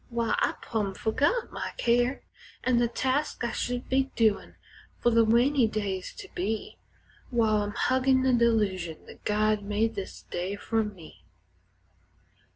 Why, 0.09 0.35
I've 0.39 0.59
plumb 0.63 0.95
fergot 0.95 1.51
my 1.51 1.73
care 1.77 2.23
An' 2.63 2.77
the 2.79 2.87
tasks 2.87 3.45
I 3.45 3.51
should 3.51 3.87
be 3.87 4.09
doin' 4.15 4.55
fer 4.99 5.11
the 5.11 5.23
rainy 5.23 5.67
days 5.67 6.11
to 6.15 6.27
be, 6.33 6.79
While 7.29 7.57
I'm 7.61 7.73
huggin' 7.75 8.23
the 8.23 8.33
delusion 8.33 9.05
that 9.05 9.23
God 9.25 9.61
made 9.61 9.93
this 9.93 10.23
day 10.23 10.55
fer 10.55 10.81
me. 10.83 11.23